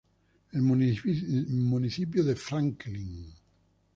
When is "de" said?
2.23-2.35